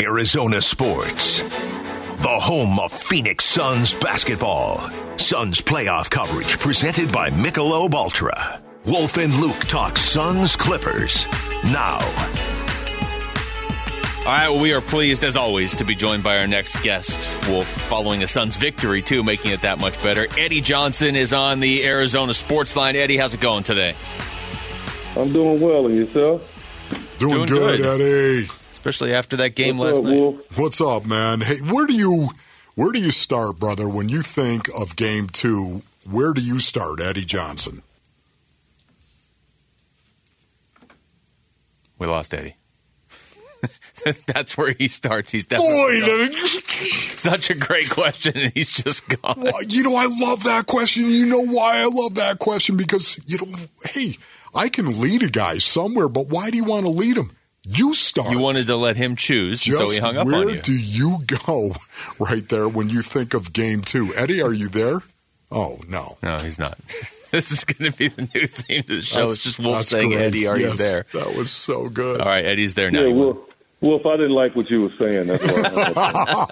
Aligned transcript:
Arizona 0.00 0.60
Sports, 0.60 1.42
the 1.42 2.38
home 2.40 2.78
of 2.78 2.92
Phoenix 2.92 3.44
Suns 3.44 3.94
basketball. 3.96 4.78
Suns 5.16 5.60
playoff 5.60 6.08
coverage 6.08 6.58
presented 6.60 7.10
by 7.10 7.30
Michelob 7.30 7.94
Ultra. 7.94 8.62
Wolf 8.86 9.16
and 9.16 9.34
Luke 9.34 9.58
talk 9.64 9.98
Suns 9.98 10.54
Clippers 10.54 11.26
now. 11.64 11.98
All 14.20 14.34
right, 14.34 14.48
well, 14.50 14.60
we 14.60 14.72
are 14.72 14.80
pleased, 14.80 15.24
as 15.24 15.36
always, 15.36 15.74
to 15.76 15.84
be 15.84 15.96
joined 15.96 16.22
by 16.22 16.38
our 16.38 16.46
next 16.46 16.80
guest, 16.82 17.28
Wolf, 17.48 17.66
following 17.66 18.22
a 18.22 18.26
Suns 18.28 18.56
victory, 18.56 19.02
too, 19.02 19.24
making 19.24 19.50
it 19.50 19.62
that 19.62 19.80
much 19.80 20.00
better. 20.02 20.26
Eddie 20.38 20.60
Johnson 20.60 21.16
is 21.16 21.32
on 21.32 21.58
the 21.60 21.84
Arizona 21.84 22.34
Sports 22.34 22.76
Line. 22.76 22.94
Eddie, 22.94 23.16
how's 23.16 23.34
it 23.34 23.40
going 23.40 23.64
today? 23.64 23.96
I'm 25.16 25.32
doing 25.32 25.60
well, 25.60 25.86
and 25.86 25.96
yourself? 25.96 26.54
Doing, 27.18 27.34
Doing 27.34 27.48
good, 27.48 27.80
good. 27.80 28.00
Eddie. 28.00 28.48
Especially 28.88 29.12
after 29.12 29.36
that 29.36 29.54
game 29.54 29.76
What's 29.76 29.92
last 29.92 29.98
up, 29.98 30.04
night. 30.06 30.18
Wolf? 30.18 30.58
What's 30.58 30.80
up, 30.80 31.04
man? 31.04 31.42
Hey, 31.42 31.56
where 31.58 31.86
do 31.86 31.92
you 31.92 32.30
where 32.74 32.90
do 32.90 32.98
you 32.98 33.10
start, 33.10 33.58
brother? 33.58 33.86
When 33.86 34.08
you 34.08 34.22
think 34.22 34.68
of 34.74 34.96
game 34.96 35.26
two, 35.28 35.82
where 36.10 36.32
do 36.32 36.40
you 36.40 36.58
start, 36.58 36.98
Eddie 36.98 37.26
Johnson? 37.26 37.82
We 41.98 42.06
lost 42.06 42.32
Eddie. 42.32 42.56
That's 44.26 44.56
where 44.56 44.72
he 44.72 44.88
starts. 44.88 45.32
He's 45.32 45.44
Boy, 45.44 45.58
definitely 46.00 46.26
the- 46.28 47.16
such 47.16 47.50
a 47.50 47.54
great 47.54 47.90
question, 47.90 48.38
and 48.38 48.52
he's 48.54 48.72
just 48.72 49.06
gone. 49.08 49.40
Well, 49.40 49.62
you 49.64 49.82
know, 49.82 49.96
I 49.96 50.06
love 50.06 50.44
that 50.44 50.64
question. 50.66 51.10
You 51.10 51.26
know 51.26 51.44
why 51.44 51.80
I 51.80 51.86
love 51.86 52.14
that 52.14 52.38
question? 52.38 52.78
Because, 52.78 53.18
you 53.26 53.36
know, 53.38 53.58
hey, 53.84 54.16
I 54.54 54.70
can 54.70 54.98
lead 55.00 55.24
a 55.24 55.28
guy 55.28 55.58
somewhere, 55.58 56.08
but 56.08 56.28
why 56.28 56.50
do 56.50 56.56
you 56.56 56.64
want 56.64 56.86
to 56.86 56.90
lead 56.92 57.16
him? 57.18 57.32
You 57.64 57.94
start. 57.94 58.30
You 58.30 58.38
wanted 58.38 58.66
to 58.68 58.76
let 58.76 58.96
him 58.96 59.16
choose, 59.16 59.62
Just 59.62 59.78
so 59.78 59.90
he 59.90 59.98
hung 59.98 60.16
up 60.16 60.26
where 60.26 60.36
on 60.36 60.48
you. 60.48 60.54
Where 60.54 60.62
do 60.62 60.72
you 60.72 61.18
go 61.44 61.72
right 62.18 62.48
there 62.48 62.68
when 62.68 62.88
you 62.88 63.02
think 63.02 63.34
of 63.34 63.52
game 63.52 63.82
two? 63.82 64.12
Eddie, 64.16 64.40
are 64.40 64.52
you 64.52 64.68
there? 64.68 65.00
Oh, 65.50 65.80
no. 65.88 66.18
no, 66.22 66.38
he's 66.38 66.58
not. 66.58 66.78
this 67.30 67.50
is 67.52 67.64
going 67.64 67.90
to 67.90 67.96
be 67.96 68.08
the 68.08 68.22
new 68.22 68.46
theme 68.46 68.82
to 68.84 68.96
the 68.96 69.02
show. 69.02 69.28
it's 69.28 69.42
just 69.42 69.58
Wolf 69.58 69.76
that's 69.76 69.88
saying, 69.88 70.10
great. 70.10 70.20
Eddie, 70.20 70.46
are 70.46 70.58
you 70.58 70.72
there? 70.74 71.04
That 71.12 71.36
was 71.36 71.50
so 71.50 71.88
good. 71.88 72.20
All 72.20 72.28
right, 72.28 72.44
Eddie's 72.44 72.74
there 72.74 72.90
now. 72.90 73.02
Yeah, 73.02 73.08
You 73.08 73.47
Wolf. 73.80 74.00
if 74.00 74.06
I 74.06 74.16
didn't 74.16 74.32
like 74.32 74.56
what 74.56 74.68
you 74.70 74.82
were 74.82 74.92
saying. 74.98 75.28
That's 75.28 75.44
why. 75.46 76.48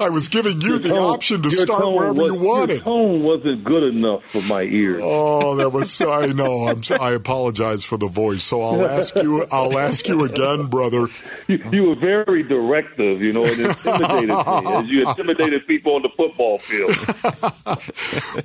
I 0.06 0.08
was 0.10 0.28
giving 0.28 0.60
you 0.60 0.78
the 0.78 0.94
option 0.94 1.42
to 1.42 1.50
start 1.50 1.82
wherever 1.92 2.12
was, 2.12 2.32
you 2.32 2.40
wanted. 2.40 2.74
Your 2.74 2.84
tone 2.84 3.22
wasn't 3.22 3.64
good 3.64 3.82
enough 3.84 4.22
for 4.24 4.42
my 4.42 4.62
ears. 4.62 5.00
Oh, 5.02 5.56
that 5.56 5.70
was 5.70 5.90
so. 5.92 6.12
I 6.12 6.26
know. 6.26 6.68
I'm. 6.68 6.82
I 7.00 7.12
apologize 7.12 7.84
for 7.84 7.96
the 7.96 8.08
voice. 8.08 8.42
So 8.42 8.60
I'll 8.62 8.84
ask 8.86 9.16
you. 9.16 9.46
I'll 9.50 9.78
ask 9.78 10.06
you 10.08 10.24
again, 10.24 10.66
brother. 10.66 11.06
You, 11.48 11.64
you 11.72 11.84
were 11.84 11.96
very 11.96 12.42
directive, 12.42 13.22
you 13.22 13.32
know, 13.32 13.44
and 13.44 13.58
intimidated 13.58 14.28
me 14.28 14.34
as 14.66 14.86
you 14.88 15.08
intimidated 15.08 15.66
people 15.66 15.94
on 15.94 16.02
the 16.02 16.10
football 16.10 16.58
field. 16.58 16.94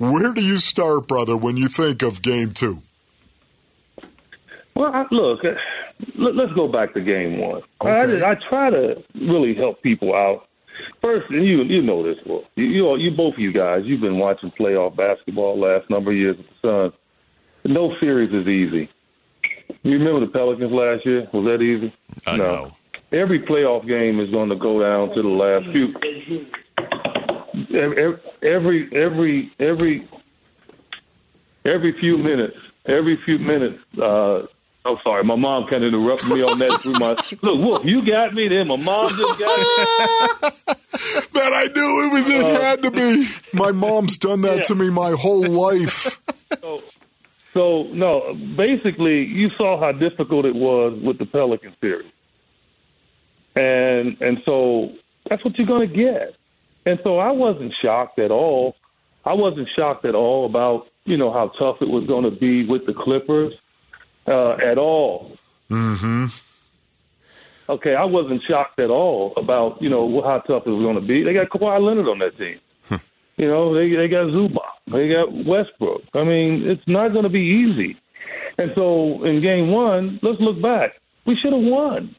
Where 0.00 0.32
do 0.32 0.42
you 0.42 0.56
start, 0.58 1.06
brother, 1.06 1.36
when 1.36 1.56
you 1.56 1.68
think 1.68 2.02
of 2.02 2.22
game 2.22 2.52
two? 2.52 2.82
Well, 4.76 4.92
I, 4.92 5.04
look, 5.10 5.42
uh, 5.44 5.54
let, 6.16 6.36
let's 6.36 6.52
go 6.52 6.68
back 6.68 6.92
to 6.94 7.00
game 7.00 7.38
one. 7.38 7.62
I, 7.80 8.04
Okay. 8.04 8.22
I 8.22 8.34
try 8.48 8.70
to 8.70 9.02
really 9.14 9.54
help 9.54 9.82
people 9.82 10.14
out. 10.14 10.46
First, 11.00 11.30
and 11.30 11.44
you 11.46 11.62
you 11.62 11.80
know 11.82 12.02
this, 12.02 12.22
Wolf. 12.26 12.44
You, 12.56 12.64
you 12.66 12.86
all- 12.86 13.00
you 13.00 13.10
both 13.10 13.34
of 13.34 13.40
you 13.40 13.52
guys, 13.52 13.82
you've 13.86 14.02
been 14.02 14.18
watching 14.18 14.50
playoff 14.52 14.94
basketball 14.94 15.58
last 15.58 15.88
number 15.88 16.10
of 16.10 16.16
years 16.18 16.36
with 16.36 16.46
the 16.62 16.90
Suns. 16.90 16.92
No 17.64 17.96
series 17.98 18.32
is 18.32 18.46
easy. 18.46 18.88
You 19.82 19.92
remember 19.98 20.20
the 20.20 20.30
Pelicans 20.32 20.70
last 20.72 21.04
year? 21.06 21.26
Was 21.32 21.44
that 21.46 21.62
easy? 21.62 21.92
Uh, 22.26 22.36
no. 22.36 22.72
Every 23.12 23.40
playoff 23.40 23.86
game 23.86 24.20
is 24.20 24.30
going 24.30 24.50
to 24.50 24.56
go 24.56 24.78
down 24.78 25.14
to 25.14 25.22
the 25.22 25.28
last 25.28 25.62
few. 25.72 25.94
Every 27.74 28.16
every 28.42 28.88
every 28.92 29.50
every 29.58 30.08
every 31.64 31.98
few 32.00 32.18
minutes, 32.18 32.56
every 32.86 33.16
few 33.24 33.38
minutes. 33.38 33.78
Uh, 34.00 34.42
I'm 34.86 34.96
sorry, 35.02 35.24
my 35.24 35.36
mom 35.36 35.66
kind 35.68 35.84
of 35.84 35.88
interrupted 35.92 36.28
me 36.30 36.42
on 36.42 36.58
that 36.60 36.80
through 36.82 36.92
my 37.00 37.16
look. 37.42 37.60
Wolf, 37.60 37.84
you 37.84 38.04
got 38.04 38.34
me 38.34 38.48
there. 38.48 38.64
My 38.64 38.76
mom 38.76 39.08
just 39.08 39.38
got 39.38 39.58
me. 39.58 40.74
Man, 41.34 41.52
I 41.52 41.68
knew 41.74 42.04
it 42.04 42.12
was. 42.12 42.28
It 42.28 42.44
uh, 42.44 42.60
had 42.60 42.82
to 42.82 42.90
be. 42.90 43.26
My 43.54 43.72
mom's 43.72 44.16
done 44.18 44.42
that 44.42 44.56
Yeah. 44.58 44.62
to 44.64 44.74
me 44.74 44.90
my 44.90 45.12
whole 45.12 45.46
life. 45.46 46.20
So, 46.62 46.82
so 47.52 47.82
no, 47.92 48.32
basically, 48.56 49.24
you 49.24 49.50
saw 49.56 49.78
how 49.80 49.92
difficult 49.92 50.44
it 50.46 50.54
was 50.54 50.98
with 51.02 51.18
the 51.18 51.26
Pelican 51.26 51.74
series, 51.80 52.10
and 53.54 54.16
and 54.20 54.38
so 54.44 54.92
that's 55.28 55.44
what 55.44 55.56
you're 55.58 55.66
going 55.66 55.88
to 55.88 55.94
get. 55.94 56.36
And 56.84 56.98
so 57.02 57.18
I 57.18 57.32
wasn't 57.32 57.72
shocked 57.82 58.18
at 58.18 58.30
all. 58.30 58.76
I 59.24 59.32
wasn't 59.34 59.68
shocked 59.76 60.04
at 60.04 60.14
all 60.14 60.46
about 60.46 60.86
you 61.04 61.16
know 61.16 61.32
how 61.32 61.48
tough 61.58 61.76
it 61.82 61.88
was 61.88 62.06
going 62.06 62.24
to 62.24 62.30
be 62.30 62.66
with 62.66 62.86
the 62.86 62.94
Clippers 62.94 63.52
uh, 64.26 64.52
at 64.52 64.78
all. 64.78 65.36
Mm-hmm. 65.70 66.26
Okay, 67.68 67.94
I 67.94 68.04
wasn't 68.04 68.42
shocked 68.48 68.78
at 68.78 68.90
all 68.90 69.32
about 69.36 69.82
you 69.82 69.88
know 69.88 70.22
how 70.22 70.38
tough 70.38 70.66
it 70.66 70.70
was 70.70 70.82
going 70.82 70.94
to 70.94 71.00
be. 71.00 71.24
They 71.24 71.32
got 71.32 71.48
Kawhi 71.48 71.80
Leonard 71.80 72.06
on 72.06 72.18
that 72.20 72.38
team. 72.38 72.60
you 73.36 73.48
know, 73.48 73.74
they 73.74 73.94
they 73.94 74.08
got 74.08 74.26
Zubac, 74.26 74.76
they 74.90 75.08
got 75.08 75.32
Westbrook. 75.32 76.02
I 76.14 76.22
mean, 76.22 76.68
it's 76.68 76.86
not 76.86 77.12
going 77.12 77.24
to 77.24 77.28
be 77.28 77.40
easy. 77.40 77.98
And 78.58 78.72
so 78.74 79.24
in 79.24 79.42
game 79.42 79.70
one, 79.70 80.18
let's 80.22 80.40
look 80.40 80.60
back. 80.62 80.92
We 81.26 81.36
should 81.36 81.52
have 81.52 81.62
won. 81.62 82.14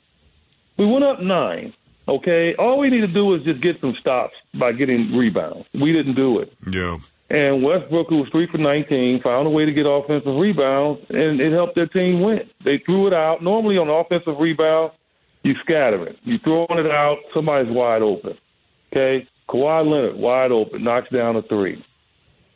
We 0.77 0.85
went 0.85 1.03
up 1.03 1.21
nine. 1.21 1.73
Okay, 2.07 2.55
all 2.55 2.79
we 2.79 2.89
need 2.89 3.01
to 3.01 3.07
do 3.07 3.33
is 3.35 3.43
just 3.43 3.61
get 3.61 3.81
some 3.81 3.95
stops 3.99 4.35
by 4.53 4.71
getting 4.71 5.15
rebounds. 5.15 5.67
We 5.73 5.91
didn't 5.91 6.15
do 6.15 6.39
it. 6.39 6.53
Yeah. 6.69 6.97
And 7.29 7.61
Westbrook, 7.61 8.07
who 8.07 8.17
was 8.17 8.29
three 8.31 8.47
for 8.49 8.57
19, 8.57 9.21
found 9.21 9.47
a 9.47 9.49
way 9.49 9.65
to 9.65 9.73
get 9.73 9.85
offensive 9.85 10.35
rebounds, 10.35 11.01
and 11.09 11.41
it 11.41 11.51
helped 11.51 11.75
their 11.75 11.87
team 11.87 12.21
win. 12.21 12.49
They 12.63 12.81
threw 12.85 13.07
it 13.07 13.13
out. 13.13 13.43
Normally 13.43 13.77
on 13.77 13.89
offensive 13.89 14.39
rebounds, 14.39 14.93
you 15.43 15.53
scatter 15.61 16.07
it. 16.07 16.17
You 16.23 16.37
throwing 16.39 16.79
it 16.79 16.89
out, 16.89 17.17
somebody's 17.33 17.71
wide 17.71 18.01
open. 18.01 18.37
Okay? 18.91 19.27
Kawhi 19.49 19.85
Leonard, 19.85 20.15
wide 20.15 20.51
open, 20.51 20.83
knocks 20.83 21.09
down 21.09 21.35
a 21.35 21.41
three. 21.41 21.83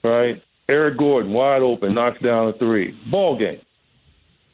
Right? 0.04 0.42
Eric 0.70 0.98
Gordon, 0.98 1.34
wide 1.34 1.62
open, 1.62 1.94
knocks 1.94 2.22
down 2.22 2.48
a 2.48 2.54
three. 2.54 2.98
Ball 3.12 3.38
game. 3.38 3.62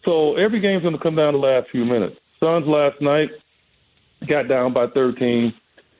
So 0.04 0.36
every 0.36 0.60
game's 0.60 0.82
going 0.82 0.96
to 0.96 1.02
come 1.02 1.16
down 1.16 1.34
to 1.34 1.40
the 1.40 1.46
last 1.46 1.70
few 1.70 1.86
minutes. 1.86 2.16
Suns 2.40 2.66
last 2.66 3.02
night 3.02 3.30
got 4.28 4.48
down 4.48 4.74
by 4.74 4.88
13. 4.88 5.54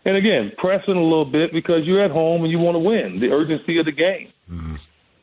And 0.08 0.16
again, 0.16 0.54
pressing 0.58 0.96
a 0.96 1.04
little 1.04 1.26
bit 1.26 1.52
because 1.52 1.86
you're 1.86 2.02
at 2.02 2.12
home 2.12 2.44
and 2.44 2.50
you 2.50 2.60
want 2.60 2.76
to 2.76 2.80
win, 2.80 3.20
the 3.20 3.30
urgency 3.30 3.78
of 3.78 3.86
the 3.86 3.92
game. 3.92 4.32
Mm-hmm. 4.50 4.76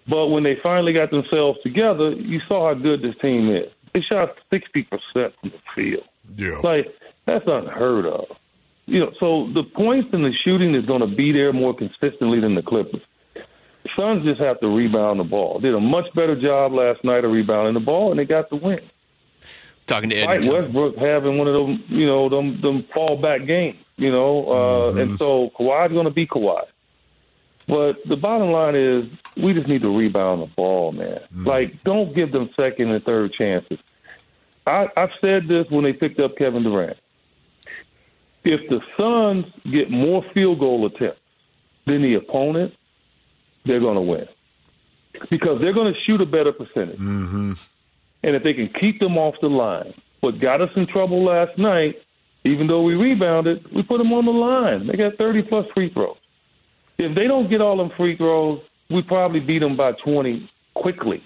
But 0.06 0.26
when 0.26 0.42
they 0.42 0.56
finally 0.62 0.92
got 0.92 1.10
themselves 1.10 1.58
together, 1.62 2.10
you 2.10 2.38
saw 2.46 2.68
how 2.68 2.74
good 2.74 3.00
this 3.00 3.16
team 3.22 3.50
is. 3.50 3.72
They 3.94 4.02
shot 4.02 4.36
60% 4.52 4.86
from 5.14 5.32
the 5.42 5.52
field. 5.74 6.04
Yeah. 6.36 6.60
Like, 6.62 6.94
that's 7.24 7.46
unheard 7.46 8.04
of. 8.04 8.26
You 8.84 9.00
know, 9.00 9.12
so 9.18 9.50
the 9.54 9.62
points 9.62 10.10
and 10.12 10.22
the 10.22 10.34
shooting 10.44 10.74
is 10.74 10.84
going 10.84 11.00
to 11.00 11.06
be 11.06 11.32
there 11.32 11.54
more 11.54 11.72
consistently 11.72 12.40
than 12.40 12.54
the 12.54 12.62
Clippers. 12.62 13.00
Suns 13.96 14.22
just 14.24 14.40
have 14.42 14.60
to 14.60 14.68
rebound 14.68 15.18
the 15.18 15.24
ball. 15.24 15.60
Did 15.60 15.74
a 15.74 15.80
much 15.80 16.12
better 16.14 16.38
job 16.38 16.74
last 16.74 17.02
night 17.04 17.24
of 17.24 17.32
rebounding 17.32 17.72
the 17.72 17.80
ball, 17.80 18.10
and 18.10 18.18
they 18.18 18.26
got 18.26 18.50
the 18.50 18.56
win. 18.56 18.80
Talking 19.86 20.10
to 20.10 20.16
Eddie 20.16 20.26
Right, 20.26 20.44
Westbrook 20.44 20.96
having 20.96 21.38
one 21.38 21.48
of 21.48 21.54
them, 21.54 21.84
you 21.88 22.06
know, 22.06 22.28
them 22.28 22.60
them 22.60 22.82
fallback 22.94 23.46
games, 23.46 23.78
you 23.96 24.10
know, 24.10 24.50
uh, 24.50 25.00
and 25.00 25.18
so 25.18 25.50
Kawhi's 25.58 25.92
going 25.92 26.04
to 26.06 26.10
be 26.10 26.26
Kawhi. 26.26 26.64
But 27.66 27.96
the 28.06 28.16
bottom 28.16 28.50
line 28.50 28.74
is, 28.74 29.06
we 29.36 29.54
just 29.54 29.68
need 29.68 29.82
to 29.82 29.96
rebound 29.96 30.42
the 30.42 30.46
ball, 30.46 30.92
man. 30.92 31.20
Like, 31.34 31.82
don't 31.82 32.14
give 32.14 32.30
them 32.30 32.50
second 32.54 32.90
and 32.90 33.02
third 33.04 33.32
chances. 33.32 33.78
I, 34.66 34.88
I've 34.96 35.10
said 35.20 35.48
this 35.48 35.66
when 35.70 35.84
they 35.84 35.92
picked 35.92 36.20
up 36.20 36.36
Kevin 36.36 36.62
Durant. 36.62 36.98
If 38.44 38.68
the 38.68 38.80
Suns 38.98 39.46
get 39.70 39.90
more 39.90 40.22
field 40.34 40.58
goal 40.58 40.84
attempts 40.86 41.20
than 41.86 42.02
the 42.02 42.14
opponent, 42.14 42.74
they're 43.64 43.80
going 43.80 43.94
to 43.94 44.02
win 44.02 44.28
because 45.30 45.60
they're 45.60 45.72
going 45.72 45.92
to 45.92 46.00
shoot 46.00 46.20
a 46.20 46.26
better 46.26 46.52
percentage. 46.52 46.98
Mm-hmm. 46.98 47.52
And 48.24 48.36
if 48.36 48.42
they 48.42 48.52
can 48.52 48.68
keep 48.68 49.00
them 49.00 49.16
off 49.16 49.34
the 49.40 49.48
line, 49.48 49.94
what 50.20 50.40
got 50.40 50.60
us 50.60 50.70
in 50.76 50.86
trouble 50.86 51.24
last 51.24 51.56
night, 51.58 51.96
even 52.44 52.66
though 52.66 52.82
we 52.82 52.94
rebounded, 52.94 53.72
we 53.72 53.82
put 53.82 53.98
them 53.98 54.12
on 54.12 54.26
the 54.26 54.32
line. 54.32 54.86
They 54.86 54.96
got 54.96 55.16
30 55.16 55.42
plus 55.42 55.66
free 55.74 55.90
throws. 55.92 56.18
If 56.98 57.14
they 57.14 57.26
don't 57.26 57.48
get 57.48 57.60
all 57.60 57.76
them 57.76 57.90
free 57.96 58.16
throws, 58.16 58.60
we 58.90 59.02
probably 59.02 59.40
beat 59.40 59.60
them 59.60 59.76
by 59.76 59.92
20 59.92 60.48
quickly. 60.74 61.22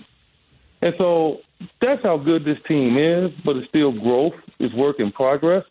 And 0.80 0.94
so 0.96 1.40
that's 1.80 2.02
how 2.02 2.18
good 2.18 2.44
this 2.44 2.58
team 2.62 2.96
is, 2.96 3.32
but 3.44 3.56
it's 3.56 3.68
still 3.68 3.92
growth. 3.92 4.34
It's 4.60 4.72
work 4.74 5.00
in 5.00 5.10
progress. 5.10 5.64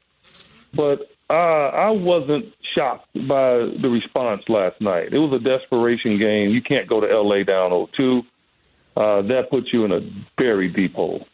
But 0.74 1.10
uh, 1.30 1.34
I 1.34 1.92
wasn't 1.92 2.54
shocked 2.76 3.08
by 3.28 3.58
the 3.58 3.90
response 3.90 4.44
last 4.50 4.80
night. 4.82 5.14
It 5.14 5.20
was 5.20 5.34
a 5.34 5.44
desperation 5.44 6.20
game. 6.20 6.50
You 6.50 6.62
can't 6.62 6.88
go 6.88 7.00
to 7.00 7.10
L.A. 7.10 7.44
down 7.46 7.72
0-2. 7.72 8.26
Uh, 8.96 9.22
that 9.24 9.50
puts 9.50 9.72
you 9.72 9.86
in 9.86 9.92
a 9.92 10.02
very 10.38 10.68
deep 10.68 10.96
hole. 10.96 11.26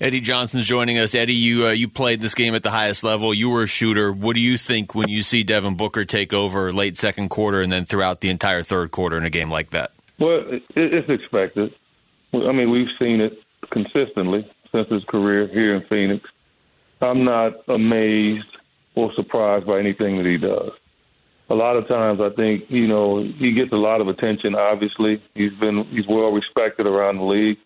Eddie 0.00 0.20
Johnson's 0.20 0.66
joining 0.66 0.98
us. 0.98 1.14
Eddie, 1.14 1.34
you 1.34 1.66
uh, 1.68 1.70
you 1.70 1.88
played 1.88 2.20
this 2.20 2.34
game 2.34 2.54
at 2.54 2.62
the 2.62 2.70
highest 2.70 3.04
level. 3.04 3.32
You 3.32 3.50
were 3.50 3.62
a 3.62 3.66
shooter. 3.66 4.12
What 4.12 4.34
do 4.34 4.40
you 4.40 4.56
think 4.56 4.94
when 4.94 5.08
you 5.08 5.22
see 5.22 5.44
Devin 5.44 5.76
Booker 5.76 6.04
take 6.04 6.32
over 6.32 6.72
late 6.72 6.96
second 6.96 7.28
quarter 7.28 7.62
and 7.62 7.70
then 7.70 7.84
throughout 7.84 8.20
the 8.20 8.30
entire 8.30 8.62
third 8.62 8.90
quarter 8.90 9.16
in 9.16 9.24
a 9.24 9.30
game 9.30 9.50
like 9.50 9.70
that? 9.70 9.92
Well, 10.18 10.42
it's 10.76 11.08
expected. 11.08 11.74
I 12.32 12.52
mean, 12.52 12.70
we've 12.70 12.88
seen 12.98 13.20
it 13.20 13.38
consistently 13.70 14.50
since 14.72 14.88
his 14.88 15.04
career 15.04 15.46
here 15.48 15.76
in 15.76 15.84
Phoenix. 15.88 16.28
I'm 17.00 17.24
not 17.24 17.52
amazed 17.68 18.46
or 18.94 19.12
surprised 19.14 19.66
by 19.66 19.78
anything 19.78 20.16
that 20.16 20.26
he 20.26 20.38
does. 20.38 20.70
A 21.50 21.54
lot 21.54 21.76
of 21.76 21.86
times, 21.86 22.20
I 22.20 22.30
think 22.30 22.64
you 22.68 22.88
know 22.88 23.22
he 23.22 23.52
gets 23.52 23.72
a 23.72 23.76
lot 23.76 24.00
of 24.00 24.08
attention. 24.08 24.54
Obviously, 24.54 25.22
he's 25.34 25.52
been 25.60 25.84
he's 25.90 26.06
well 26.08 26.32
respected 26.32 26.86
around 26.86 27.18
the 27.18 27.24
league, 27.24 27.58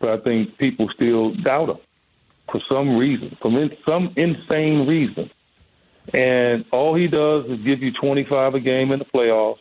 but 0.00 0.10
I 0.10 0.22
think 0.22 0.56
people 0.58 0.88
still 0.94 1.34
doubt 1.34 1.70
him 1.70 1.78
for 2.50 2.60
some 2.68 2.96
reason, 2.96 3.36
for 3.40 3.50
some 3.86 4.12
insane 4.16 4.86
reason. 4.86 5.30
And 6.12 6.64
all 6.72 6.94
he 6.94 7.06
does 7.06 7.46
is 7.46 7.60
give 7.60 7.82
you 7.82 7.92
25 7.92 8.54
a 8.54 8.60
game 8.60 8.92
in 8.92 8.98
the 8.98 9.04
playoffs. 9.04 9.58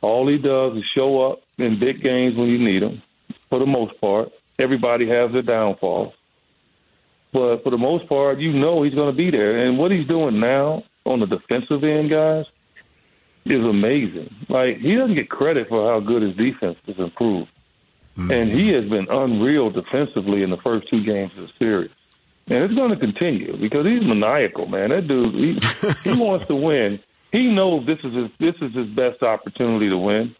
All 0.00 0.28
he 0.28 0.38
does 0.38 0.76
is 0.76 0.84
show 0.94 1.30
up 1.30 1.42
in 1.58 1.78
big 1.78 2.02
games 2.02 2.36
when 2.36 2.48
you 2.48 2.58
need 2.58 2.82
him. 2.82 3.02
For 3.50 3.58
the 3.58 3.66
most 3.66 4.00
part, 4.00 4.30
everybody 4.58 5.08
has 5.08 5.32
their 5.32 5.42
downfalls. 5.42 6.14
But 7.32 7.64
for 7.64 7.70
the 7.70 7.78
most 7.78 8.08
part, 8.08 8.38
you 8.38 8.52
know 8.52 8.82
he's 8.82 8.94
going 8.94 9.10
to 9.10 9.16
be 9.16 9.30
there. 9.30 9.66
And 9.66 9.78
what 9.78 9.90
he's 9.90 10.06
doing 10.06 10.38
now 10.38 10.84
on 11.04 11.20
the 11.20 11.26
defensive 11.26 11.82
end, 11.82 12.10
guys, 12.10 12.46
is 13.44 13.64
amazing. 13.64 14.34
Like 14.48 14.78
he 14.78 14.94
doesn't 14.94 15.14
get 15.14 15.30
credit 15.30 15.68
for 15.68 15.90
how 15.90 16.00
good 16.00 16.22
his 16.22 16.36
defense 16.36 16.78
has 16.86 16.98
improved, 16.98 17.50
mm-hmm. 18.16 18.30
and 18.30 18.50
he 18.50 18.70
has 18.70 18.84
been 18.84 19.08
unreal 19.10 19.70
defensively 19.70 20.42
in 20.42 20.50
the 20.50 20.56
first 20.58 20.88
two 20.88 21.04
games 21.04 21.32
of 21.36 21.46
the 21.46 21.52
series. 21.58 21.90
And 22.48 22.64
it's 22.64 22.74
going 22.74 22.90
to 22.90 22.96
continue 22.96 23.56
because 23.56 23.86
he's 23.86 24.02
maniacal, 24.02 24.66
man. 24.66 24.90
That 24.90 25.06
dude, 25.06 25.34
he, 25.34 25.58
he 26.10 26.16
wants 26.20 26.46
to 26.46 26.56
win. 26.56 26.98
He 27.30 27.48
knows 27.48 27.86
this 27.86 28.00
is 28.04 28.14
his, 28.14 28.30
this 28.38 28.54
is 28.60 28.74
his 28.74 28.88
best 28.88 29.22
opportunity 29.22 29.88
to 29.88 29.96
win, 29.96 30.34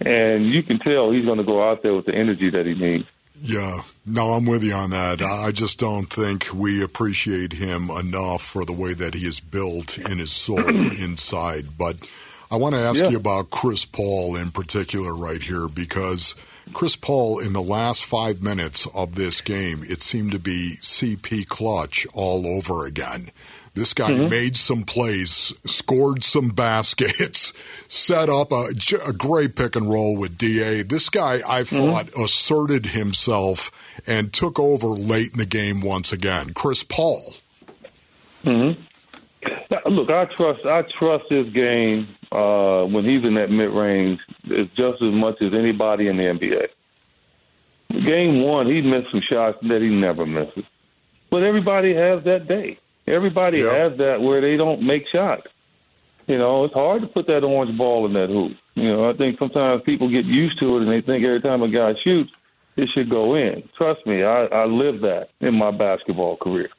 and 0.00 0.46
you 0.46 0.62
can 0.62 0.78
tell 0.78 1.10
he's 1.10 1.24
going 1.24 1.38
to 1.38 1.44
go 1.44 1.68
out 1.68 1.82
there 1.82 1.94
with 1.94 2.06
the 2.06 2.14
energy 2.14 2.50
that 2.50 2.66
he 2.66 2.74
needs. 2.74 3.06
Yeah, 3.36 3.80
no, 4.06 4.34
I'm 4.34 4.46
with 4.46 4.62
you 4.62 4.74
on 4.74 4.90
that. 4.90 5.20
I 5.20 5.50
just 5.50 5.80
don't 5.80 6.06
think 6.06 6.46
we 6.54 6.84
appreciate 6.84 7.52
him 7.52 7.90
enough 7.90 8.42
for 8.42 8.64
the 8.64 8.72
way 8.72 8.94
that 8.94 9.14
he 9.14 9.26
is 9.26 9.40
built 9.40 9.98
in 9.98 10.18
his 10.18 10.30
soul 10.30 10.64
inside. 10.68 11.76
But 11.76 11.96
I 12.50 12.56
want 12.56 12.76
to 12.76 12.80
ask 12.80 13.02
yeah. 13.02 13.10
you 13.10 13.16
about 13.16 13.50
Chris 13.50 13.84
Paul 13.84 14.36
in 14.36 14.52
particular 14.52 15.14
right 15.14 15.42
here 15.42 15.66
because 15.66 16.36
Chris 16.72 16.96
Paul, 16.96 17.38
in 17.38 17.52
the 17.52 17.62
last 17.62 18.04
five 18.04 18.42
minutes 18.42 18.86
of 18.94 19.14
this 19.14 19.40
game, 19.40 19.82
it 19.82 20.00
seemed 20.00 20.32
to 20.32 20.38
be 20.38 20.76
CP 20.80 21.46
clutch 21.46 22.06
all 22.14 22.46
over 22.46 22.86
again. 22.86 23.30
This 23.74 23.92
guy 23.92 24.12
mm-hmm. 24.12 24.30
made 24.30 24.56
some 24.56 24.84
plays, 24.84 25.52
scored 25.64 26.22
some 26.22 26.50
baskets, 26.50 27.52
set 27.88 28.28
up 28.28 28.52
a, 28.52 28.66
a, 29.06 29.12
great 29.12 29.56
pick 29.56 29.74
and 29.74 29.90
roll 29.90 30.16
with 30.16 30.38
DA. 30.38 30.82
This 30.82 31.10
guy, 31.10 31.40
I 31.46 31.62
mm-hmm. 31.62 31.76
thought, 31.76 32.06
mm-hmm. 32.06 32.22
asserted 32.22 32.86
himself 32.86 33.72
and 34.06 34.32
took 34.32 34.60
over 34.60 34.86
late 34.86 35.32
in 35.32 35.38
the 35.38 35.46
game 35.46 35.80
once 35.80 36.12
again. 36.12 36.54
Chris 36.54 36.84
Paul. 36.84 37.34
Mm-hmm. 38.44 38.80
Look, 39.86 40.10
I 40.10 40.24
trust 40.26 40.66
I 40.66 40.82
trust 40.82 41.24
his 41.30 41.52
game 41.52 42.08
uh, 42.32 42.84
when 42.84 43.04
he's 43.04 43.24
in 43.24 43.34
that 43.34 43.50
mid 43.50 43.70
range 43.70 44.20
is 44.44 44.68
just 44.76 45.02
as 45.02 45.12
much 45.12 45.40
as 45.40 45.52
anybody 45.52 46.08
in 46.08 46.16
the 46.16 46.24
NBA. 46.24 46.68
Game 48.04 48.42
one, 48.42 48.66
he 48.66 48.80
missed 48.82 49.10
some 49.10 49.22
shots 49.28 49.58
that 49.62 49.80
he 49.80 49.88
never 49.88 50.26
misses, 50.26 50.64
but 51.30 51.42
everybody 51.42 51.94
has 51.94 52.24
that 52.24 52.48
day. 52.48 52.78
Everybody 53.06 53.60
has 53.60 53.96
that 53.98 54.22
where 54.22 54.40
they 54.40 54.56
don't 54.56 54.82
make 54.82 55.08
shots. 55.08 55.46
You 56.26 56.38
know, 56.38 56.64
it's 56.64 56.72
hard 56.72 57.02
to 57.02 57.08
put 57.08 57.26
that 57.26 57.44
orange 57.44 57.76
ball 57.76 58.06
in 58.06 58.14
that 58.14 58.30
hoop. 58.30 58.56
You 58.74 58.88
know, 58.88 59.10
I 59.10 59.12
think 59.12 59.38
sometimes 59.38 59.82
people 59.82 60.08
get 60.08 60.24
used 60.24 60.58
to 60.60 60.76
it 60.76 60.82
and 60.82 60.90
they 60.90 61.02
think 61.02 61.24
every 61.24 61.42
time 61.42 61.62
a 61.62 61.68
guy 61.68 61.92
shoots, 62.02 62.32
it 62.76 62.88
should 62.94 63.10
go 63.10 63.34
in. 63.34 63.62
Trust 63.76 64.06
me, 64.06 64.22
I, 64.22 64.46
I 64.46 64.64
lived 64.64 65.02
that 65.02 65.28
in 65.40 65.54
my 65.54 65.70
basketball 65.70 66.36
career. 66.38 66.70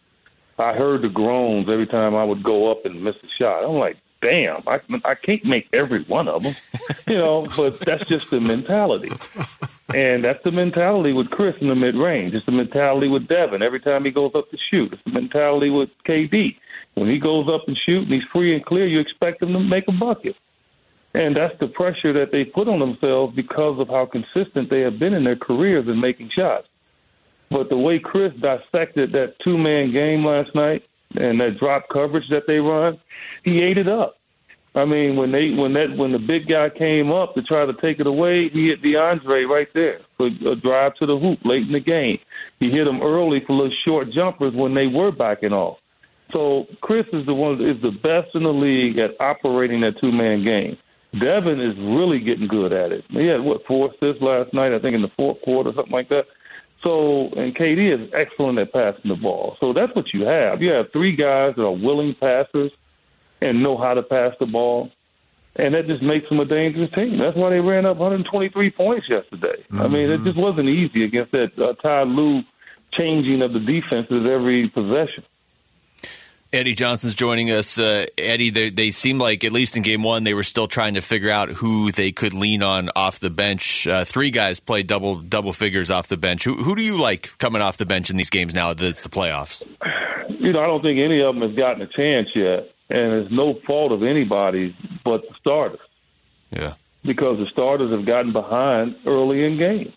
I 0.57 0.73
heard 0.73 1.01
the 1.01 1.09
groans 1.09 1.67
every 1.69 1.87
time 1.87 2.15
I 2.15 2.23
would 2.23 2.43
go 2.43 2.71
up 2.71 2.85
and 2.85 3.03
miss 3.03 3.15
a 3.23 3.27
shot. 3.37 3.63
I'm 3.63 3.75
like, 3.75 3.97
damn, 4.21 4.63
I 4.67 4.79
I 5.03 5.15
can't 5.15 5.43
make 5.45 5.67
every 5.73 6.03
one 6.05 6.27
of 6.27 6.43
them, 6.43 6.55
you 7.07 7.17
know. 7.17 7.45
But 7.55 7.79
that's 7.79 8.05
just 8.05 8.29
the 8.31 8.39
mentality, 8.39 9.11
and 9.93 10.23
that's 10.23 10.43
the 10.43 10.51
mentality 10.51 11.13
with 11.13 11.29
Chris 11.29 11.55
in 11.61 11.67
the 11.67 11.75
mid 11.75 11.95
range. 11.95 12.33
It's 12.33 12.45
the 12.45 12.51
mentality 12.51 13.07
with 13.07 13.27
Devin 13.27 13.61
every 13.61 13.79
time 13.79 14.05
he 14.05 14.11
goes 14.11 14.31
up 14.33 14.49
to 14.51 14.57
shoot. 14.71 14.93
It's 14.93 15.03
the 15.05 15.11
mentality 15.11 15.69
with 15.69 15.89
KD 16.07 16.55
when 16.95 17.09
he 17.09 17.19
goes 17.19 17.47
up 17.49 17.67
and 17.67 17.77
shoot 17.85 18.03
and 18.03 18.13
he's 18.13 18.23
free 18.31 18.55
and 18.55 18.65
clear. 18.65 18.87
You 18.87 18.99
expect 18.99 19.41
him 19.41 19.53
to 19.53 19.59
make 19.59 19.87
a 19.87 19.91
bucket, 19.91 20.35
and 21.13 21.35
that's 21.35 21.57
the 21.59 21.67
pressure 21.67 22.13
that 22.13 22.31
they 22.31 22.45
put 22.45 22.67
on 22.67 22.79
themselves 22.79 23.35
because 23.35 23.79
of 23.79 23.89
how 23.89 24.05
consistent 24.05 24.69
they 24.69 24.81
have 24.81 24.99
been 24.99 25.13
in 25.13 25.25
their 25.25 25.35
careers 25.35 25.87
in 25.87 25.99
making 25.99 26.31
shots. 26.35 26.67
But 27.51 27.69
the 27.69 27.77
way 27.77 27.99
Chris 27.99 28.33
dissected 28.41 29.11
that 29.13 29.35
two 29.43 29.57
man 29.57 29.91
game 29.91 30.25
last 30.25 30.53
night 30.55 30.83
and 31.15 31.39
that 31.39 31.57
drop 31.59 31.87
coverage 31.91 32.27
that 32.29 32.43
they 32.47 32.57
run, 32.57 32.99
he 33.43 33.61
ate 33.61 33.77
it 33.77 33.87
up. 33.87 34.17
I 34.75 34.83
mean, 34.83 35.15
when 35.15 35.31
they 35.31 35.51
when 35.51 35.73
that 35.73 35.95
when 35.95 36.11
the 36.11 36.19
big 36.19 36.49
guy 36.49 36.69
came 36.69 37.09
up 37.11 37.33
to 37.35 37.41
try 37.43 37.65
to 37.65 37.73
take 37.81 38.01
it 38.01 38.07
away, 38.07 38.49
he 38.49 38.67
hit 38.67 38.83
DeAndre 38.83 39.47
right 39.47 39.69
there 39.73 39.99
for 40.17 40.27
a 40.27 40.55
drive 40.55 40.95
to 40.95 41.05
the 41.05 41.17
hoop 41.17 41.39
late 41.45 41.63
in 41.63 41.71
the 41.71 41.79
game. 41.79 42.17
He 42.59 42.69
hit 42.71 42.85
him 42.85 43.01
early 43.01 43.41
for 43.47 43.53
little 43.53 43.71
short 43.85 44.11
jumpers 44.11 44.53
when 44.53 44.73
they 44.73 44.87
were 44.87 45.11
backing 45.11 45.53
off. 45.53 45.77
So 46.33 46.65
Chris 46.81 47.05
is 47.13 47.25
the 47.25 47.33
one 47.33 47.61
is 47.61 47.81
the 47.81 47.91
best 47.91 48.35
in 48.35 48.43
the 48.43 48.49
league 48.49 48.97
at 48.97 49.11
operating 49.21 49.79
that 49.81 49.97
two 50.01 50.11
man 50.11 50.43
game. 50.43 50.77
Devin 51.21 51.61
is 51.61 51.77
really 51.77 52.19
getting 52.19 52.47
good 52.47 52.73
at 52.73 52.91
it. 52.91 53.05
He 53.09 53.27
had 53.27 53.39
what 53.39 53.65
four 53.65 53.91
assists 53.91 54.21
last 54.21 54.53
night, 54.53 54.73
I 54.73 54.79
think 54.79 54.93
in 54.93 55.01
the 55.01 55.11
fourth 55.15 55.41
quarter, 55.43 55.71
something 55.71 55.93
like 55.93 56.09
that. 56.09 56.25
So 56.81 57.29
and 57.35 57.55
KD 57.55 58.05
is 58.05 58.09
excellent 58.13 58.59
at 58.59 58.71
passing 58.71 59.09
the 59.09 59.15
ball. 59.15 59.57
So 59.59 59.73
that's 59.73 59.95
what 59.95 60.13
you 60.13 60.25
have. 60.25 60.61
You 60.61 60.71
have 60.71 60.91
three 60.91 61.15
guys 61.15 61.55
that 61.55 61.63
are 61.63 61.71
willing 61.71 62.15
passers 62.15 62.71
and 63.41 63.63
know 63.63 63.77
how 63.77 63.93
to 63.93 64.03
pass 64.03 64.33
the 64.39 64.45
ball. 64.45 64.91
And 65.57 65.73
that 65.73 65.87
just 65.87 66.03
makes 66.03 66.27
them 66.27 66.39
a 66.41 66.45
dangerous 66.45 66.91
team. 66.91 67.17
That's 67.17 67.37
why 67.37 67.49
they 67.49 67.61
ran 67.61 67.85
up 67.85 67.97
123 67.97 68.71
points 68.71 69.07
yesterday. 69.09 69.63
Mm-hmm. 69.71 69.81
I 69.81 69.87
mean, 69.87 70.09
it 70.09 70.23
just 70.23 70.37
wasn't 70.37 70.67
easy 70.67 71.05
against 71.05 71.31
that 71.31 71.57
uh, 71.57 71.73
Ty 71.81 72.03
Lue 72.03 72.41
changing 72.91 73.41
of 73.41 73.53
the 73.53 73.59
defenses 73.59 74.27
every 74.29 74.69
possession. 74.69 75.23
Eddie 76.55 76.73
Johnson's 76.73 77.13
joining 77.13 77.51
us. 77.51 77.77
Uh, 77.77 78.05
Eddie, 78.17 78.49
they, 78.49 78.69
they 78.69 78.91
seemed 78.91 79.19
like, 79.19 79.43
at 79.43 79.51
least 79.51 79.75
in 79.75 79.83
game 79.83 80.03
one, 80.03 80.23
they 80.23 80.33
were 80.33 80.43
still 80.43 80.67
trying 80.67 80.93
to 80.95 81.01
figure 81.01 81.29
out 81.29 81.49
who 81.49 81.91
they 81.91 82.11
could 82.11 82.33
lean 82.33 82.63
on 82.63 82.89
off 82.95 83.19
the 83.19 83.29
bench. 83.29 83.85
Uh, 83.85 84.05
three 84.05 84.31
guys 84.31 84.59
played 84.59 84.87
double 84.87 85.17
double 85.17 85.53
figures 85.53 85.91
off 85.91 86.07
the 86.07 86.17
bench. 86.17 86.43
Who, 86.43 86.55
who 86.55 86.75
do 86.75 86.81
you 86.81 86.97
like 86.97 87.37
coming 87.37 87.61
off 87.61 87.77
the 87.77 87.85
bench 87.85 88.09
in 88.09 88.17
these 88.17 88.29
games 88.29 88.55
now 88.55 88.73
that 88.73 88.85
it's 88.85 89.03
the 89.03 89.09
playoffs? 89.09 89.63
You 90.29 90.53
know, 90.53 90.59
I 90.59 90.67
don't 90.67 90.81
think 90.81 90.99
any 90.99 91.21
of 91.21 91.35
them 91.35 91.47
has 91.47 91.57
gotten 91.57 91.81
a 91.81 91.87
chance 91.87 92.29
yet 92.33 92.69
and 92.89 93.13
it's 93.13 93.31
no 93.31 93.55
fault 93.65 93.91
of 93.91 94.03
anybody 94.03 94.75
but 95.03 95.21
the 95.21 95.35
starters. 95.39 95.79
Yeah. 96.51 96.75
Because 97.03 97.37
the 97.37 97.47
starters 97.51 97.91
have 97.91 98.05
gotten 98.05 98.33
behind 98.33 98.95
early 99.05 99.43
in 99.43 99.57
games. 99.57 99.93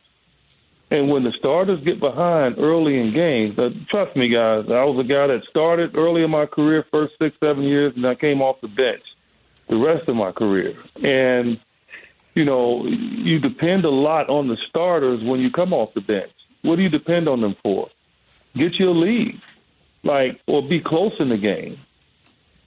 And 0.90 1.10
when 1.10 1.22
the 1.22 1.32
starters 1.32 1.82
get 1.84 2.00
behind 2.00 2.58
early 2.58 2.98
in 2.98 3.12
games, 3.12 3.58
uh, 3.58 3.70
trust 3.88 4.16
me, 4.16 4.28
guys, 4.28 4.64
I 4.68 4.84
was 4.84 4.98
a 5.04 5.06
guy 5.06 5.26
that 5.26 5.42
started 5.50 5.96
early 5.96 6.22
in 6.22 6.30
my 6.30 6.46
career, 6.46 6.84
first 6.90 7.14
six, 7.20 7.36
seven 7.40 7.64
years, 7.64 7.92
and 7.94 8.06
I 8.06 8.14
came 8.14 8.40
off 8.40 8.60
the 8.60 8.68
bench 8.68 9.02
the 9.68 9.76
rest 9.76 10.08
of 10.08 10.16
my 10.16 10.32
career. 10.32 10.74
And, 11.04 11.60
you 12.34 12.44
know, 12.46 12.86
you 12.86 13.38
depend 13.38 13.84
a 13.84 13.90
lot 13.90 14.30
on 14.30 14.48
the 14.48 14.56
starters 14.68 15.22
when 15.22 15.40
you 15.40 15.50
come 15.50 15.74
off 15.74 15.92
the 15.92 16.00
bench. 16.00 16.32
What 16.62 16.76
do 16.76 16.82
you 16.82 16.88
depend 16.88 17.28
on 17.28 17.42
them 17.42 17.54
for? 17.62 17.90
Get 18.54 18.76
your 18.76 18.94
lead, 18.94 19.38
like, 20.04 20.40
or 20.46 20.66
be 20.66 20.80
close 20.80 21.12
in 21.20 21.28
the 21.28 21.36
game 21.36 21.78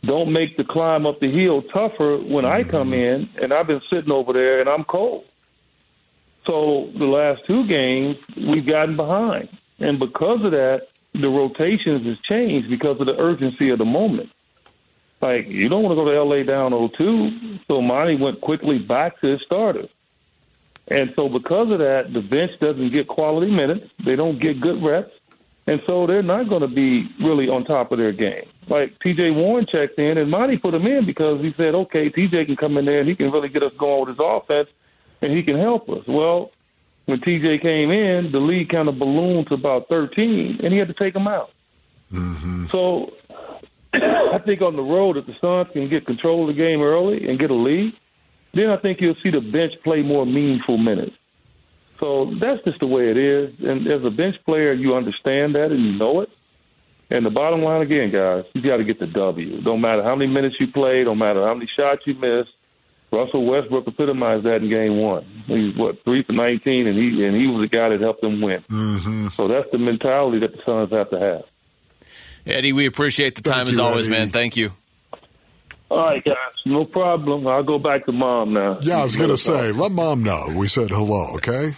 don't 0.03 0.31
make 0.31 0.57
the 0.57 0.63
climb 0.63 1.05
up 1.05 1.19
the 1.19 1.31
hill 1.31 1.61
tougher 1.61 2.17
when 2.17 2.45
I 2.45 2.63
come 2.63 2.93
in 2.93 3.29
and 3.41 3.53
I've 3.53 3.67
been 3.67 3.81
sitting 3.89 4.11
over 4.11 4.33
there 4.33 4.59
and 4.59 4.67
I'm 4.67 4.83
cold. 4.83 5.25
So 6.45 6.89
the 6.97 7.05
last 7.05 7.45
two 7.45 7.67
games 7.67 8.17
we've 8.35 8.65
gotten 8.65 8.95
behind, 8.95 9.49
and 9.79 9.99
because 9.99 10.43
of 10.43 10.51
that, 10.51 10.87
the 11.13 11.29
rotations 11.29 12.05
has 12.05 12.17
changed 12.19 12.69
because 12.69 12.99
of 12.99 13.05
the 13.05 13.21
urgency 13.21 13.69
of 13.69 13.77
the 13.77 13.85
moment. 13.85 14.31
Like 15.21 15.47
you 15.47 15.69
don't 15.69 15.83
want 15.83 15.97
to 15.97 16.03
go 16.03 16.11
to 16.11 16.23
LA 16.23 16.43
down 16.43 16.71
0-2, 16.71 17.65
so 17.67 17.81
Monty 17.81 18.15
went 18.15 18.41
quickly 18.41 18.79
back 18.79 19.19
to 19.21 19.27
his 19.27 19.41
starters. 19.45 19.89
And 20.87 21.13
so 21.15 21.29
because 21.29 21.71
of 21.71 21.79
that, 21.79 22.11
the 22.11 22.21
bench 22.21 22.51
doesn't 22.59 22.89
get 22.89 23.07
quality 23.07 23.51
minutes. 23.51 23.87
They 24.03 24.15
don't 24.15 24.39
get 24.39 24.59
good 24.59 24.83
reps. 24.83 25.13
And 25.67 25.79
so 25.85 26.07
they're 26.07 26.23
not 26.23 26.49
going 26.49 26.61
to 26.61 26.67
be 26.67 27.07
really 27.23 27.47
on 27.47 27.65
top 27.65 27.91
of 27.91 27.99
their 27.99 28.11
game. 28.11 28.45
Like 28.67 28.97
TJ 28.99 29.35
Warren 29.35 29.67
checked 29.71 29.99
in, 29.99 30.17
and 30.17 30.29
Monty 30.29 30.57
put 30.57 30.73
him 30.73 30.87
in 30.87 31.05
because 31.05 31.39
he 31.39 31.53
said, 31.55 31.75
okay, 31.75 32.09
TJ 32.09 32.47
can 32.47 32.55
come 32.55 32.77
in 32.77 32.85
there 32.85 32.99
and 32.99 33.07
he 33.07 33.15
can 33.15 33.31
really 33.31 33.49
get 33.49 33.61
us 33.61 33.73
going 33.77 34.01
with 34.01 34.17
his 34.17 34.19
offense 34.19 34.69
and 35.21 35.31
he 35.31 35.43
can 35.43 35.57
help 35.57 35.89
us. 35.89 36.03
Well, 36.07 36.51
when 37.05 37.19
TJ 37.19 37.61
came 37.61 37.91
in, 37.91 38.31
the 38.31 38.39
league 38.39 38.69
kind 38.69 38.87
of 38.87 38.97
ballooned 38.97 39.47
to 39.47 39.53
about 39.55 39.89
13, 39.89 40.59
and 40.63 40.73
he 40.73 40.79
had 40.79 40.87
to 40.87 40.93
take 40.93 41.15
him 41.15 41.27
out. 41.27 41.51
Mm-hmm. 42.11 42.65
So 42.67 43.13
I 43.93 44.39
think 44.45 44.61
on 44.61 44.75
the 44.75 44.83
road, 44.83 45.17
if 45.17 45.25
the 45.25 45.35
Suns 45.41 45.71
can 45.73 45.89
get 45.89 46.05
control 46.05 46.49
of 46.49 46.55
the 46.55 46.61
game 46.61 46.81
early 46.81 47.27
and 47.27 47.39
get 47.39 47.51
a 47.51 47.55
lead, 47.55 47.93
then 48.53 48.69
I 48.69 48.77
think 48.77 49.01
you'll 49.01 49.15
see 49.23 49.31
the 49.31 49.41
bench 49.41 49.73
play 49.83 50.01
more 50.01 50.25
meaningful 50.25 50.77
minutes. 50.77 51.15
So 51.99 52.33
that's 52.39 52.63
just 52.63 52.79
the 52.79 52.87
way 52.87 53.11
it 53.11 53.17
is. 53.17 53.53
And 53.59 53.87
as 53.87 54.03
a 54.03 54.09
bench 54.09 54.35
player, 54.45 54.73
you 54.73 54.95
understand 54.95 55.55
that 55.55 55.71
and 55.71 55.85
you 55.85 55.93
know 55.97 56.21
it. 56.21 56.29
And 57.11 57.25
the 57.25 57.29
bottom 57.29 57.61
line 57.61 57.81
again, 57.81 58.11
guys, 58.11 58.45
you 58.53 58.61
got 58.61 58.77
to 58.77 58.83
get 58.83 58.99
the 58.99 59.07
W. 59.07 59.61
Don't 59.61 59.81
matter 59.81 60.01
how 60.01 60.15
many 60.15 60.31
minutes 60.31 60.55
you 60.59 60.67
play, 60.67 61.03
don't 61.03 61.17
matter 61.17 61.45
how 61.45 61.53
many 61.53 61.69
shots 61.77 62.01
you 62.05 62.15
miss. 62.15 62.47
Russell 63.11 63.45
Westbrook 63.45 63.87
epitomized 63.87 64.45
that 64.45 64.57
in 64.63 64.69
Game 64.69 64.97
One. 64.97 65.23
He's 65.47 65.75
what 65.75 66.03
three 66.03 66.23
for 66.23 66.31
nineteen, 66.33 66.87
and 66.87 66.97
he 66.97 67.25
and 67.25 67.35
he 67.35 67.47
was 67.47 67.61
the 67.69 67.75
guy 67.75 67.89
that 67.89 67.99
helped 68.01 68.21
them 68.21 68.39
win. 68.41 68.63
Mm-hmm. 68.69 69.27
So 69.29 69.47
that's 69.47 69.69
the 69.71 69.77
mentality 69.77 70.39
that 70.39 70.53
the 70.53 70.61
Suns 70.65 70.91
have 70.91 71.09
to 71.09 71.19
have. 71.19 71.43
Eddie, 72.45 72.73
we 72.73 72.85
appreciate 72.85 73.35
the 73.35 73.41
Thank 73.41 73.55
time 73.55 73.65
you, 73.67 73.71
as 73.73 73.79
always, 73.79 74.07
Eddie. 74.07 74.17
man. 74.17 74.29
Thank 74.29 74.55
you. 74.57 74.71
All 75.89 75.97
right, 76.05 76.23
guys, 76.23 76.35
no 76.65 76.85
problem. 76.85 77.45
I'll 77.45 77.63
go 77.63 77.77
back 77.77 78.05
to 78.05 78.13
mom 78.13 78.53
now. 78.53 78.79
Yeah, 78.81 78.99
I 78.99 79.03
was 79.03 79.17
going 79.17 79.29
to 79.29 79.35
say, 79.37 79.73
let 79.73 79.91
mom 79.91 80.23
know 80.23 80.45
we 80.55 80.67
said 80.67 80.89
hello, 80.89 81.35
okay? 81.35 81.71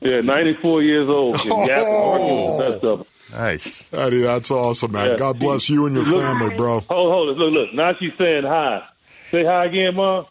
Yeah, 0.00 0.22
94 0.22 0.82
years 0.82 1.08
old. 1.10 1.36
Oh. 1.44 1.66
Gap 1.66 1.86
Arkansas, 1.86 2.56
the 2.56 2.72
best 2.72 2.84
of. 2.84 3.06
Nice. 3.30 3.92
Eddie, 3.92 4.22
that's 4.22 4.50
awesome, 4.50 4.92
man. 4.92 5.10
Yeah. 5.10 5.16
God 5.18 5.38
bless 5.38 5.68
you 5.68 5.84
and 5.84 5.94
your 5.94 6.04
Look- 6.04 6.22
family, 6.22 6.56
bro. 6.56 6.80
Hold, 6.80 7.12
hold 7.12 7.28
it. 7.28 7.36
Look, 7.36 7.52
look. 7.52 7.74
Now 7.74 7.92
she's 8.00 8.14
saying 8.16 8.44
hi. 8.44 8.88
Say 9.30 9.44
hi 9.44 9.66
again, 9.66 9.94
mom. 9.96 10.24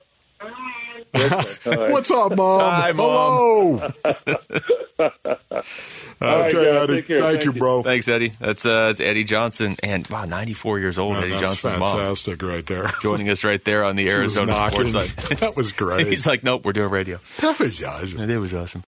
Okay. 1.16 1.92
What's 1.92 2.12
up, 2.12 2.36
mom? 2.36 2.60
Hi, 2.62 2.92
Hello. 2.94 3.90
Okay, 6.20 6.52
guys, 6.52 6.56
Eddie. 6.56 6.96
take 6.96 7.08
care. 7.08 7.20
Thank, 7.20 7.32
Thank 7.34 7.46
you, 7.46 7.54
you. 7.54 7.60
bro. 7.60 7.84
Thanks, 7.84 8.08
Eddie. 8.08 8.30
That's 8.30 8.66
uh, 8.66 8.88
that's 8.88 9.00
Eddie 9.00 9.24
Johnson, 9.24 9.76
and 9.84 10.08
wow, 10.08 10.26
94 10.26 10.80
years 10.80 10.98
old. 10.98 11.14
Man, 11.14 11.24
Eddie 11.24 11.32
that's 11.34 11.62
Johnson's 11.62 11.80
mom 11.80 11.90
fantastic 11.90 12.42
right 12.42 12.66
there. 12.66 12.86
joining 13.04 13.30
us 13.30 13.44
right 13.44 13.64
there 13.64 13.84
on 13.84 13.96
the 13.96 14.06
She 14.06 14.10
Arizona. 14.12 14.56
Sports 14.72 14.94
Site. 14.94 15.16
that 15.40 15.56
was 15.56 15.72
great. 15.74 16.08
He's 16.08 16.26
like, 16.26 16.44
nope, 16.44 16.66
we're 16.66 16.74
doing 16.74 16.90
radio. 16.90 17.20
that 17.42 17.60
was 17.60 17.84
awesome. 17.84 18.28
It 18.28 18.38
was 18.40 18.54
awesome. 18.56 18.84